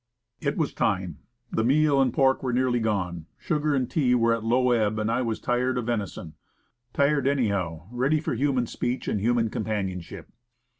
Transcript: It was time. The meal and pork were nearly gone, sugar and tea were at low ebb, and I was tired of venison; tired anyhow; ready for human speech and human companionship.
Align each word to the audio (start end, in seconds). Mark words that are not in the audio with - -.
It 0.39 0.57
was 0.57 0.73
time. 0.73 1.19
The 1.51 1.63
meal 1.63 2.01
and 2.01 2.11
pork 2.11 2.41
were 2.41 2.51
nearly 2.53 2.79
gone, 2.79 3.27
sugar 3.37 3.75
and 3.75 3.87
tea 3.87 4.15
were 4.15 4.33
at 4.33 4.43
low 4.43 4.71
ebb, 4.71 4.97
and 4.97 5.11
I 5.11 5.21
was 5.21 5.39
tired 5.39 5.77
of 5.77 5.85
venison; 5.85 6.33
tired 6.91 7.27
anyhow; 7.27 7.87
ready 7.91 8.19
for 8.19 8.33
human 8.33 8.65
speech 8.65 9.07
and 9.07 9.19
human 9.21 9.51
companionship. 9.51 10.31